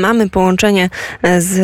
Mamy 0.00 0.30
połączenie 0.30 0.90
z 1.38 1.60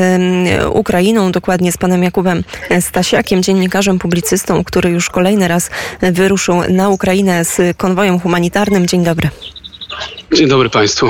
Ukrainą, 0.72 1.32
dokładnie 1.32 1.72
z 1.72 1.76
panem 1.76 2.02
Jakubem 2.02 2.44
Stasiakiem, 2.80 3.42
dziennikarzem, 3.42 3.98
publicystą, 3.98 4.64
który 4.64 4.90
już 4.90 5.10
kolejny 5.10 5.48
raz 5.48 5.70
wyruszył 6.00 6.62
na 6.68 6.88
Ukrainę 6.88 7.44
z 7.44 7.76
konwojem 7.76 8.20
humanitarnym. 8.20 8.86
Dzień 8.86 9.04
dobry. 9.04 9.28
Dzień 10.34 10.48
dobry 10.48 10.70
Państwu. 10.70 11.06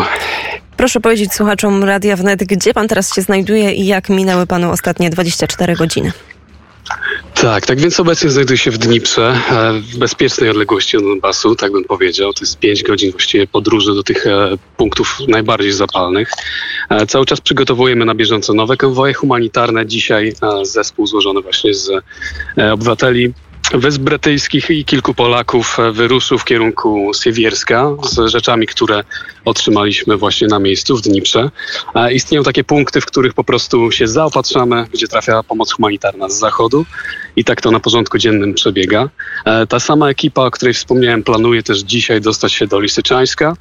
Proszę 0.77 1.01
powiedzieć 1.01 1.35
słuchaczom 1.35 1.85
Radia 1.85 2.17
Wnet, 2.17 2.45
gdzie 2.45 2.75
pan 2.75 2.89
teraz 2.89 3.15
się 3.15 3.23
znajduje 3.23 3.73
i 3.73 3.87
jak 3.87 4.09
minęły 4.09 4.47
panu 4.47 4.71
ostatnie 4.71 5.11
24 5.11 5.75
godziny? 5.75 6.13
Tak, 7.43 7.67
tak 7.67 7.81
więc 7.81 8.01
obecnie 8.01 8.31
znajduję 8.31 8.59
się 8.59 8.71
w 8.71 8.79
Dniprze, 8.79 9.35
e, 9.51 9.73
w 9.73 9.99
bezpiecznej 9.99 10.51
odległości 10.51 10.97
od 10.97 11.03
Donbasu, 11.03 11.57
tak 11.57 11.73
bym 11.73 11.85
powiedział. 11.85 12.33
To 12.33 12.41
jest 12.41 12.59
5 12.59 12.83
godzin 12.83 13.11
właściwie 13.11 13.47
podróży 13.47 13.95
do 13.95 14.03
tych 14.03 14.27
e, 14.27 14.59
punktów 14.77 15.19
najbardziej 15.29 15.73
zapalnych. 15.73 16.31
E, 16.91 17.07
cały 17.07 17.27
czas 17.27 17.41
przygotowujemy 17.41 18.05
na 18.05 18.15
bieżąco 18.15 18.55
nowe 18.55 18.77
konwoje 18.77 19.15
humanitarne. 19.15 19.87
Dzisiaj 19.87 20.33
zespół 20.63 21.07
złożony 21.07 21.41
właśnie 21.41 21.75
z 21.75 21.91
obywateli 22.73 23.33
Wysp 23.75 24.03
Brytyjskich 24.03 24.71
i 24.71 24.85
kilku 24.85 25.15
Polaków 25.15 25.79
e, 25.79 25.93
wyruszył 25.93 26.39
w 26.39 26.45
kierunku 26.45 27.11
Siewierska 27.23 27.89
z 28.03 28.31
rzeczami, 28.31 28.67
które 28.67 29.05
otrzymaliśmy 29.45 30.17
właśnie 30.17 30.47
na 30.49 30.59
miejscu 30.59 30.97
w 30.97 31.01
Dniprze. 31.01 31.51
Istnieją 32.13 32.43
takie 32.43 32.65
punkty, 32.65 33.01
w 33.01 33.07
których 33.07 33.35
po 33.35 33.45
prostu 33.45 33.91
się 33.91 34.09
zaopatrzamy, 34.09 34.87
gdzie 34.93 35.09
trafia 35.09 35.43
pomoc 35.43 35.73
humanitarna 35.73 36.29
z 36.29 36.39
zachodu 36.39 36.87
i 37.37 37.45
tak 37.45 37.61
to 37.61 37.71
na 37.71 37.81
porządku 37.81 38.19
dziennym 38.19 38.55
przebiega. 38.55 39.09
E, 39.45 39.67
ta 39.67 39.81
sama 39.81 40.09
ekipa, 40.09 40.43
o 40.43 40.51
której 40.51 40.75
wspomniałem, 40.75 41.23
planuje 41.23 41.63
też 41.63 41.79
dzisiaj 41.79 42.21
dostać 42.21 42.53
się 42.53 42.67
do 42.67 42.81
Lisyczańska, 42.81 43.57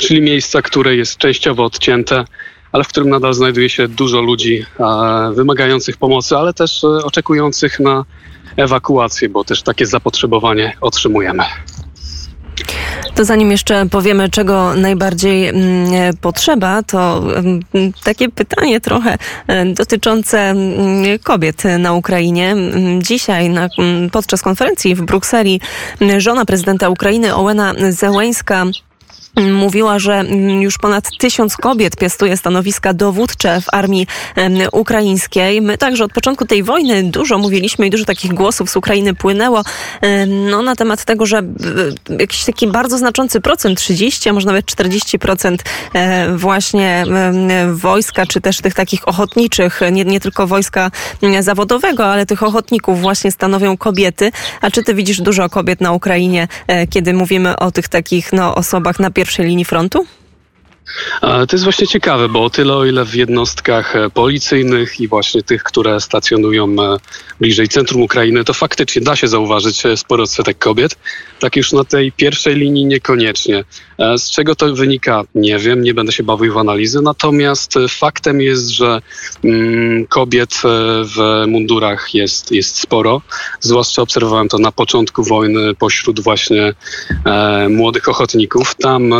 czyli 0.00 0.20
miejsca, 0.20 0.62
które 0.62 0.96
jest 0.96 1.16
częściowo 1.16 1.64
odcięte 1.64 2.24
ale 2.72 2.84
w 2.84 2.88
którym 2.88 3.08
nadal 3.08 3.34
znajduje 3.34 3.68
się 3.68 3.88
dużo 3.88 4.20
ludzi 4.20 4.64
e, 4.80 5.32
wymagających 5.34 5.96
pomocy, 5.96 6.36
ale 6.36 6.54
też 6.54 6.84
oczekujących 6.84 7.80
na 7.80 8.04
ewakuację, 8.58 9.28
bo 9.28 9.44
też 9.44 9.62
takie 9.62 9.86
zapotrzebowanie 9.86 10.76
otrzymujemy. 10.80 11.44
To 13.14 13.24
zanim 13.24 13.50
jeszcze 13.50 13.88
powiemy, 13.88 14.28
czego 14.28 14.74
najbardziej 14.74 15.48
mm, 15.48 16.16
potrzeba, 16.16 16.82
to 16.82 17.22
mm, 17.36 17.62
takie 18.04 18.28
pytanie 18.28 18.80
trochę 18.80 19.18
e, 19.46 19.66
dotyczące 19.66 20.40
mm, 20.40 21.18
kobiet 21.18 21.62
na 21.78 21.92
Ukrainie. 21.92 22.56
Dzisiaj 22.98 23.50
na, 23.50 23.68
podczas 24.12 24.42
konferencji 24.42 24.94
w 24.94 25.02
Brukseli 25.02 25.60
żona 26.18 26.44
prezydenta 26.44 26.88
Ukrainy 26.88 27.34
Ołena 27.34 27.74
Zełęńska 27.90 28.64
mówiła, 29.36 29.98
że 29.98 30.24
już 30.60 30.78
ponad 30.78 31.08
tysiąc 31.18 31.56
kobiet 31.56 31.96
piastuje 31.96 32.36
stanowiska 32.36 32.94
dowódcze 32.94 33.60
w 33.60 33.64
armii 33.72 34.06
ukraińskiej. 34.72 35.62
My 35.62 35.78
także 35.78 36.04
od 36.04 36.12
początku 36.12 36.44
tej 36.44 36.62
wojny 36.62 37.02
dużo 37.02 37.38
mówiliśmy 37.38 37.86
i 37.86 37.90
dużo 37.90 38.04
takich 38.04 38.34
głosów 38.34 38.70
z 38.70 38.76
Ukrainy 38.76 39.14
płynęło 39.14 39.62
no, 40.50 40.62
na 40.62 40.76
temat 40.76 41.04
tego, 41.04 41.26
że 41.26 41.42
jakiś 42.18 42.44
taki 42.44 42.66
bardzo 42.66 42.98
znaczący 42.98 43.40
procent, 43.40 43.78
30, 43.78 44.28
a 44.28 44.32
może 44.32 44.46
nawet 44.46 44.66
40% 44.66 45.56
e, 45.94 46.36
właśnie 46.36 47.04
wojska, 47.72 48.26
czy 48.26 48.40
też 48.40 48.60
tych 48.60 48.74
takich 48.74 49.08
ochotniczych, 49.08 49.80
nie, 49.92 50.04
nie 50.04 50.20
tylko 50.20 50.46
wojska 50.46 50.90
zawodowego, 51.40 52.06
ale 52.06 52.26
tych 52.26 52.42
ochotników 52.42 53.00
właśnie 53.00 53.32
stanowią 53.32 53.76
kobiety. 53.76 54.30
A 54.60 54.70
czy 54.70 54.82
ty 54.82 54.94
widzisz 54.94 55.20
dużo 55.20 55.48
kobiet 55.48 55.80
na 55.80 55.92
Ukrainie, 55.92 56.48
e, 56.66 56.86
kiedy 56.86 57.12
mówimy 57.14 57.56
o 57.56 57.70
tych 57.70 57.88
takich 57.88 58.32
no, 58.32 58.54
osobach 58.54 59.00
na 59.00 59.10
pierwszej 59.18 59.46
linii 59.46 59.64
frontu? 59.64 60.06
To 61.20 61.46
jest 61.52 61.64
właśnie 61.64 61.86
ciekawe, 61.86 62.28
bo 62.28 62.44
o 62.44 62.50
tyle, 62.50 62.74
o 62.74 62.84
ile 62.84 63.04
w 63.04 63.14
jednostkach 63.14 63.96
e, 63.96 64.10
policyjnych 64.10 65.00
i 65.00 65.08
właśnie 65.08 65.42
tych, 65.42 65.62
które 65.62 66.00
stacjonują 66.00 66.64
e, 66.64 66.96
bliżej 67.40 67.68
centrum 67.68 68.02
Ukrainy, 68.02 68.44
to 68.44 68.54
faktycznie 68.54 69.02
da 69.02 69.16
się 69.16 69.28
zauważyć 69.28 69.86
e, 69.86 69.96
sporo 69.96 70.24
odsetek 70.24 70.58
kobiet, 70.58 70.96
tak 71.40 71.56
już 71.56 71.72
na 71.72 71.84
tej 71.84 72.12
pierwszej 72.12 72.54
linii 72.54 72.86
niekoniecznie. 72.86 73.64
Z 74.16 74.30
czego 74.30 74.54
to 74.54 74.74
wynika? 74.74 75.24
Nie 75.34 75.58
wiem, 75.58 75.82
nie 75.82 75.94
będę 75.94 76.12
się 76.12 76.22
bawił 76.22 76.52
w 76.52 76.58
analizy, 76.58 77.02
natomiast 77.02 77.74
faktem 77.88 78.40
jest, 78.40 78.68
że 78.68 79.00
mm, 79.44 80.06
kobiet 80.06 80.54
w 81.04 81.44
mundurach 81.46 82.14
jest, 82.14 82.52
jest 82.52 82.80
sporo. 82.80 83.22
Zwłaszcza 83.60 84.02
obserwowałem 84.02 84.48
to 84.48 84.58
na 84.58 84.72
początku 84.72 85.24
wojny 85.24 85.74
pośród 85.74 86.20
właśnie 86.20 86.74
młodych 87.68 88.08
ochotników. 88.08 88.74
Tam 88.74 89.14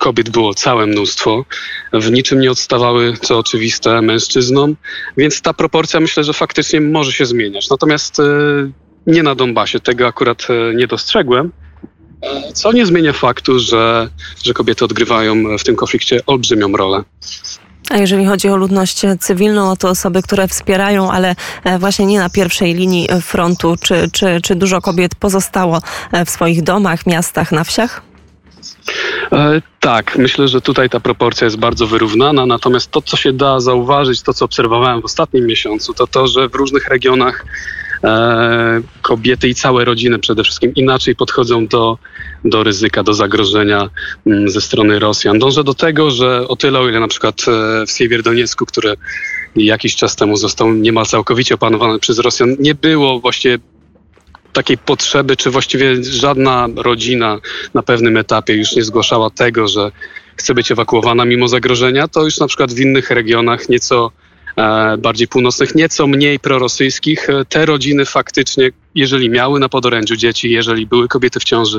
kobiet 0.00 0.30
było 0.30 0.54
całe 0.54 0.86
mnóstwo. 0.86 1.44
W 1.92 2.10
niczym 2.10 2.40
nie 2.40 2.50
odstawały, 2.50 3.16
co 3.22 3.38
oczywiste, 3.38 4.02
mężczyznom, 4.02 4.76
więc 5.16 5.42
ta 5.42 5.54
proporcja 5.54 6.00
myślę, 6.00 6.24
że 6.24 6.32
faktycznie 6.32 6.80
może 6.80 7.12
się 7.12 7.26
zmieniać. 7.26 7.70
Natomiast 7.70 8.20
e, 8.20 8.22
nie 9.06 9.22
na 9.22 9.34
Donbasie, 9.34 9.80
tego 9.80 10.06
akurat 10.06 10.46
e, 10.50 10.74
nie 10.74 10.86
dostrzegłem. 10.86 11.52
E, 12.22 12.52
co 12.52 12.72
nie 12.72 12.86
zmienia 12.86 13.12
faktu, 13.12 13.58
że, 13.58 14.08
że 14.44 14.54
kobiety 14.54 14.84
odgrywają 14.84 15.58
w 15.58 15.64
tym 15.64 15.76
konflikcie 15.76 16.26
olbrzymią 16.26 16.72
rolę. 16.72 17.02
A 17.90 17.96
jeżeli 17.96 18.26
chodzi 18.26 18.48
o 18.48 18.56
ludność 18.56 19.02
cywilną, 19.20 19.76
to 19.76 19.88
osoby, 19.88 20.22
które 20.22 20.48
wspierają, 20.48 21.10
ale 21.10 21.34
właśnie 21.78 22.06
nie 22.06 22.18
na 22.18 22.30
pierwszej 22.30 22.74
linii 22.74 23.08
frontu, 23.22 23.76
czy, 23.82 24.10
czy, 24.12 24.40
czy 24.42 24.54
dużo 24.54 24.80
kobiet 24.80 25.14
pozostało 25.14 25.80
w 26.26 26.30
swoich 26.30 26.62
domach, 26.62 27.06
miastach, 27.06 27.52
na 27.52 27.64
wsiach? 27.64 28.09
E, 29.32 29.62
tak, 29.80 30.18
myślę, 30.18 30.48
że 30.48 30.60
tutaj 30.60 30.90
ta 30.90 31.00
proporcja 31.00 31.44
jest 31.44 31.56
bardzo 31.56 31.86
wyrównana, 31.86 32.46
natomiast 32.46 32.90
to, 32.90 33.02
co 33.02 33.16
się 33.16 33.32
da 33.32 33.60
zauważyć, 33.60 34.22
to, 34.22 34.34
co 34.34 34.44
obserwowałem 34.44 35.02
w 35.02 35.04
ostatnim 35.04 35.46
miesiącu, 35.46 35.94
to 35.94 36.06
to, 36.06 36.26
że 36.26 36.48
w 36.48 36.54
różnych 36.54 36.88
regionach 36.88 37.46
e, 38.04 38.80
kobiety 39.02 39.48
i 39.48 39.54
całe 39.54 39.84
rodziny 39.84 40.18
przede 40.18 40.44
wszystkim 40.44 40.74
inaczej 40.74 41.16
podchodzą 41.16 41.66
do, 41.66 41.98
do 42.44 42.62
ryzyka, 42.62 43.02
do 43.02 43.14
zagrożenia 43.14 43.82
m, 43.82 43.90
mm, 44.26 44.48
ze 44.48 44.60
strony 44.60 44.98
Rosjan. 44.98 45.38
Dążę 45.38 45.64
do 45.64 45.74
tego, 45.74 46.10
że 46.10 46.48
o 46.48 46.56
tyle, 46.56 46.78
o 46.78 46.88
ile 46.88 47.00
na 47.00 47.08
przykład 47.08 47.40
e, 47.48 47.86
w 47.86 47.90
Siewierodoniecku, 47.90 48.66
który 48.66 48.94
jakiś 49.56 49.96
czas 49.96 50.16
temu 50.16 50.36
został 50.36 50.72
niemal 50.72 51.06
całkowicie 51.06 51.54
opanowany 51.54 51.98
przez 51.98 52.18
Rosjan, 52.18 52.56
nie 52.58 52.74
było 52.74 53.20
właściwie 53.20 53.58
takiej 54.52 54.78
potrzeby, 54.78 55.36
czy 55.36 55.50
właściwie 55.50 56.04
żadna 56.04 56.68
rodzina 56.76 57.38
na 57.74 57.82
pewnym 57.82 58.16
etapie 58.16 58.54
już 58.54 58.76
nie 58.76 58.82
zgłaszała 58.82 59.30
tego, 59.30 59.68
że 59.68 59.90
chce 60.36 60.54
być 60.54 60.72
ewakuowana 60.72 61.24
mimo 61.24 61.48
zagrożenia, 61.48 62.08
to 62.08 62.24
już 62.24 62.38
na 62.38 62.46
przykład 62.46 62.72
w 62.72 62.80
innych 62.80 63.10
regionach 63.10 63.68
nieco 63.68 64.10
e, 64.56 64.96
bardziej 64.98 65.28
północnych, 65.28 65.74
nieco 65.74 66.06
mniej 66.06 66.38
prorosyjskich, 66.38 67.30
e, 67.30 67.44
te 67.44 67.66
rodziny 67.66 68.04
faktycznie, 68.04 68.70
jeżeli 68.94 69.30
miały 69.30 69.60
na 69.60 69.68
podorędziu 69.68 70.16
dzieci, 70.16 70.50
jeżeli 70.50 70.86
były 70.86 71.08
kobiety 71.08 71.40
w 71.40 71.44
ciąży, 71.44 71.78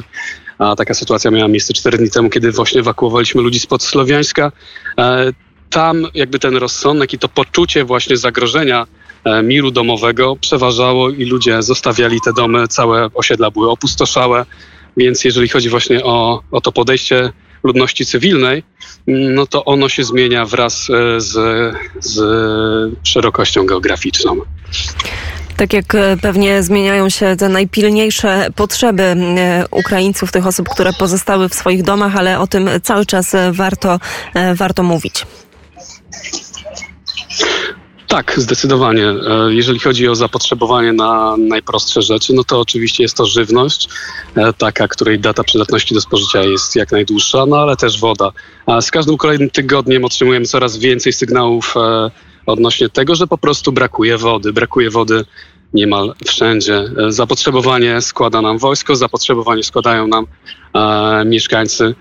a 0.57 0.75
taka 0.75 0.93
sytuacja 0.93 1.31
miała 1.31 1.47
miejsce 1.47 1.73
cztery 1.73 1.97
dni 1.97 2.09
temu, 2.09 2.29
kiedy 2.29 2.51
właśnie 2.51 2.79
ewakuowaliśmy 2.79 3.41
ludzi 3.41 3.59
spod 3.59 3.83
Słowiańska, 3.83 4.51
e, 4.97 5.31
tam 5.69 6.07
jakby 6.13 6.39
ten 6.39 6.57
rozsądek 6.57 7.13
i 7.13 7.19
to 7.19 7.29
poczucie 7.29 7.83
właśnie 7.83 8.17
zagrożenia 8.17 8.87
miru 9.43 9.71
domowego 9.71 10.35
przeważało 10.35 11.09
i 11.09 11.25
ludzie 11.25 11.63
zostawiali 11.63 12.19
te 12.25 12.33
domy, 12.33 12.67
całe 12.67 13.09
osiedla 13.13 13.51
były 13.51 13.71
opustoszałe, 13.71 14.45
więc 14.97 15.23
jeżeli 15.23 15.49
chodzi 15.49 15.69
właśnie 15.69 16.03
o, 16.03 16.41
o 16.51 16.61
to 16.61 16.71
podejście 16.71 17.31
ludności 17.63 18.05
cywilnej, 18.05 18.63
no 19.07 19.47
to 19.47 19.65
ono 19.65 19.89
się 19.89 20.03
zmienia 20.03 20.45
wraz 20.45 20.89
e, 20.89 21.21
z, 21.21 21.33
z 21.99 22.19
szerokością 23.03 23.65
geograficzną. 23.65 24.37
Tak 25.57 25.73
jak 25.73 25.95
e, 25.95 26.17
pewnie 26.21 26.63
zmieniają 26.63 27.09
się 27.09 27.35
te 27.35 27.49
najpilniejsze 27.49 28.47
potrzeby 28.55 29.15
Ukraińców, 29.71 30.31
tych 30.31 30.47
osób, 30.47 30.69
które 30.69 30.93
pozostały 30.93 31.49
w 31.49 31.53
swoich 31.53 31.83
domach, 31.83 32.15
ale 32.15 32.39
o 32.39 32.47
tym 32.47 32.69
cały 32.83 33.05
czas 33.05 33.35
warto, 33.51 33.99
warto 34.55 34.83
mówić. 34.83 35.25
Tak, 38.11 38.33
zdecydowanie. 38.37 39.05
E, 39.07 39.53
jeżeli 39.53 39.79
chodzi 39.79 40.07
o 40.07 40.15
zapotrzebowanie 40.15 40.93
na 40.93 41.35
najprostsze 41.37 42.01
rzeczy, 42.01 42.33
no 42.33 42.43
to 42.43 42.59
oczywiście 42.59 43.03
jest 43.03 43.17
to 43.17 43.25
żywność, 43.25 43.89
e, 44.35 44.53
taka, 44.53 44.87
której 44.87 45.19
data 45.19 45.43
przydatności 45.43 45.93
do 45.93 46.01
spożycia 46.01 46.43
jest 46.43 46.75
jak 46.75 46.91
najdłuższa, 46.91 47.45
no 47.45 47.57
ale 47.57 47.75
też 47.75 47.99
woda. 47.99 48.31
A 48.65 48.81
z 48.81 48.91
każdym 48.91 49.17
kolejnym 49.17 49.49
tygodniem 49.49 50.05
otrzymujemy 50.05 50.45
coraz 50.45 50.77
więcej 50.77 51.13
sygnałów 51.13 51.73
e, 51.77 52.11
odnośnie 52.45 52.89
tego, 52.89 53.15
że 53.15 53.27
po 53.27 53.37
prostu 53.37 53.71
brakuje 53.71 54.17
wody. 54.17 54.53
Brakuje 54.53 54.89
wody 54.89 55.25
niemal 55.73 56.13
wszędzie. 56.27 56.83
Zapotrzebowanie 57.07 58.01
składa 58.01 58.41
nam 58.41 58.57
wojsko, 58.57 58.95
zapotrzebowanie 58.95 59.63
składają 59.63 60.07
nam 60.07 60.25
mieszkańcy 61.25 61.95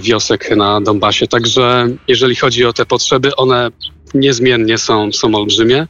wiosek 0.00 0.56
na 0.56 0.80
Donbasie. 0.80 1.26
Także 1.26 1.88
jeżeli 2.08 2.36
chodzi 2.36 2.64
o 2.64 2.72
te 2.72 2.86
potrzeby, 2.86 3.36
one 3.36 3.70
niezmiennie 4.14 4.78
są, 4.78 5.12
są 5.12 5.34
olbrzymie 5.34 5.86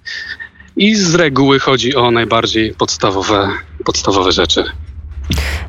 i 0.77 0.95
z 0.95 1.15
reguły 1.15 1.59
chodzi 1.59 1.95
o 1.95 2.11
najbardziej 2.11 2.75
podstawowe, 2.75 3.49
podstawowe 3.85 4.33
rzeczy. 4.33 4.65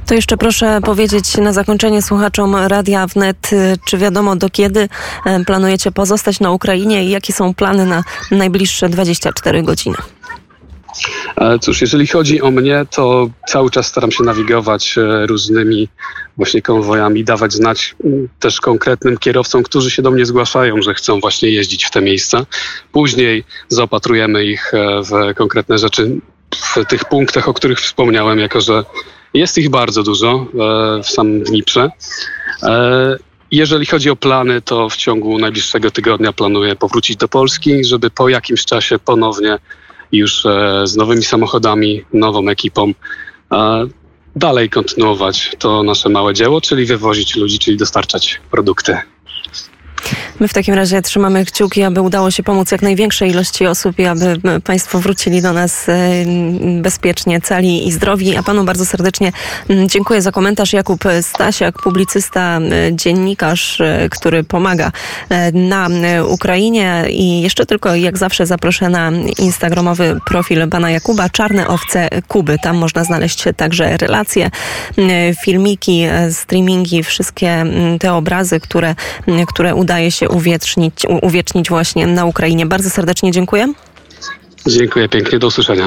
To 0.06 0.14
jeszcze 0.14 0.38
proszę 0.38 0.80
powiedzieć 0.82 1.38
na 1.38 1.54
zakończenie 1.54 2.02
słuchaczom 2.02 2.56
Radia 2.56 3.08
Wnet, 3.08 3.50
czy 3.86 3.98
wiadomo 3.98 4.36
do 4.36 4.50
kiedy 4.50 4.90
e, 5.26 5.46
planujecie 5.46 5.92
pozostać 5.92 6.40
na 6.40 6.52
Ukrainie 6.52 7.06
i 7.06 7.10
jakie 7.10 7.34
są 7.34 7.54
plany 7.54 7.86
na 7.86 8.04
najbliższe 8.32 8.90
24 8.90 9.64
godziny? 9.64 9.98
E, 11.38 11.60
cóż, 11.60 11.82
jeżeli 11.82 12.08
chodzi 12.08 12.42
o 12.42 12.52
mnie, 12.52 12.86
to 12.92 13.30
cały 13.48 13.72
czas 13.72 13.88
staram 13.88 14.12
się 14.12 14.24
nawigować 14.24 14.98
e, 14.98 15.26
różnymi 15.28 15.88
właśnie 16.38 16.62
konwojami, 16.62 17.24
dawać 17.24 17.54
znać 17.54 17.96
też 18.40 18.62
konkretnym 18.62 19.18
kierowcom, 19.18 19.64
którzy 19.64 19.92
się 19.92 20.02
do 20.02 20.12
mnie 20.12 20.26
zgłaszają, 20.26 20.82
że 20.82 20.94
chcą 20.94 21.20
właśnie 21.20 21.50
jeździć 21.50 21.86
w 21.86 21.92
te 21.92 22.02
miejsca. 22.02 22.46
Później 22.92 23.44
zaopatrujemy 23.68 24.46
ich 24.46 24.72
w 25.04 25.36
konkretne 25.36 25.78
rzeczy 25.78 26.20
w 26.56 26.86
tych 26.86 27.06
punktach, 27.06 27.48
o 27.48 27.54
których 27.54 27.80
wspomniałem, 27.80 28.40
jako 28.40 28.62
że 28.62 28.84
jest 29.34 29.58
ich 29.58 29.70
bardzo 29.70 30.04
dużo 30.04 30.46
e, 31.00 31.04
w 31.04 31.10
samym 31.10 31.44
Dniprze. 31.44 31.90
E, 32.64 33.18
jeżeli 33.52 33.86
chodzi 33.86 34.10
o 34.10 34.16
plany, 34.16 34.62
to 34.62 34.90
w 34.90 34.96
ciągu 34.96 35.40
najbliższego 35.40 35.92
tygodnia 35.92 36.34
planuję 36.34 36.76
powrócić 36.76 37.18
do 37.18 37.28
Polski, 37.28 37.86
żeby 37.86 38.10
po 38.10 38.30
jakimś 38.30 38.66
czasie 38.66 39.00
ponownie 39.00 39.58
już 40.12 40.46
e, 40.46 40.82
z 40.88 40.96
nowymi 40.96 41.24
samochodami, 41.24 42.04
nową 42.14 42.50
ekipą 42.50 42.94
dalej 44.36 44.70
kontynuować 44.70 45.56
to 45.60 45.84
nasze 45.84 46.10
małe 46.10 46.34
dzieło, 46.34 46.62
czyli 46.62 46.86
wywozić 46.86 47.36
ludzi, 47.36 47.60
czyli 47.60 47.78
dostarczać 47.78 48.42
produkty. 48.52 48.98
My 50.40 50.48
w 50.48 50.54
takim 50.54 50.76
razie 50.76 51.02
trzymamy 51.02 51.46
kciuki, 51.46 51.84
aby 51.84 52.02
udało 52.02 52.32
się 52.32 52.44
pomóc 52.44 52.72
jak 52.72 52.82
największej 52.82 53.30
ilości 53.30 53.68
osób 53.68 54.00
i 54.00 54.06
aby 54.06 54.40
Państwo 54.64 55.00
wrócili 55.00 55.42
do 55.42 55.54
nas 55.54 55.90
e, 55.90 55.96
bezpiecznie, 56.82 57.42
cali 57.42 57.88
i 57.88 57.92
zdrowi. 57.92 58.38
A 58.38 58.44
Panu 58.44 58.64
bardzo 58.64 58.86
serdecznie 58.86 59.32
dziękuję 59.86 60.22
za 60.22 60.32
komentarz. 60.32 60.74
Jakub 60.74 61.04
Stasiak, 61.22 61.82
publicysta, 61.82 62.60
dziennikarz, 62.92 63.82
e, 63.82 64.10
który 64.12 64.44
pomaga 64.44 64.92
e, 65.30 65.52
na 65.52 65.88
Ukrainie 66.28 67.04
i 67.10 67.42
jeszcze 67.42 67.66
tylko 67.66 67.96
jak 67.96 68.18
zawsze 68.18 68.46
zaproszę 68.46 68.90
na 68.90 69.12
instagramowy 69.40 70.20
profil 70.26 70.68
pana 70.70 70.92
Jakuba 70.92 71.30
Czarne 71.30 71.68
Owce 71.68 72.10
Kuby. 72.28 72.58
Tam 72.64 72.78
można 72.78 73.04
znaleźć 73.04 73.44
także 73.58 73.98
relacje, 73.98 74.52
filmiki, 75.44 76.06
streamingi, 76.32 77.04
wszystkie 77.04 77.66
te 78.00 78.14
obrazy, 78.14 78.60
które, 78.60 78.96
które 79.48 79.76
udaje 79.76 80.12
uwiecznić, 80.30 80.94
uwiecznić 81.22 81.70
właśnie 81.70 82.08
na 82.08 82.26
Ukrainie. 82.26 82.66
Bardzo 82.66 82.90
serdecznie 82.90 83.32
dziękuję. 83.32 83.74
Dziękuję 84.68 85.10
pięknie, 85.10 85.40
do 85.40 85.48
usłyszenia. 85.48 85.86